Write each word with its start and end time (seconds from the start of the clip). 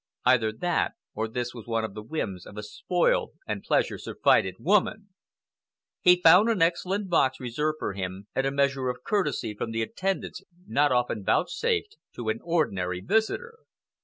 Either 0.25 0.51
that, 0.51 0.93
or 1.13 1.27
this 1.27 1.53
was 1.53 1.67
one 1.67 1.83
of 1.85 1.93
the 1.93 2.01
whims 2.01 2.47
of 2.47 2.57
a 2.57 2.63
spoiled 2.63 3.33
and 3.45 3.61
pleasure 3.61 3.99
surfeited 3.99 4.55
woman. 4.57 5.09
He 5.99 6.19
found 6.23 6.49
an 6.49 6.59
excellent 6.59 7.07
box 7.07 7.39
reserved 7.39 7.75
for 7.77 7.93
him, 7.93 8.25
and 8.33 8.47
a 8.47 8.51
measure 8.51 8.89
of 8.89 9.03
courtesy 9.05 9.53
from 9.53 9.69
the 9.69 9.83
attendants 9.83 10.41
not 10.65 10.91
often 10.91 11.23
vouchsafed 11.23 11.97
to 12.15 12.29
an 12.29 12.39
ordinary 12.41 12.99
visitor. 12.99 13.59